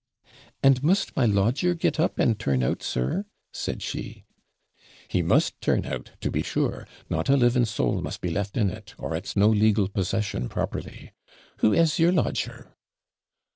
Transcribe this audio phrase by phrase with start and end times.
[0.63, 4.25] 'And must my lodger get up and turn out, sir?' said she.
[5.07, 8.71] 'He must turn out, to be sure not a living soul must be left in
[8.71, 11.11] it, or it's no legal possession properly.
[11.57, 12.75] Who is your lodger?'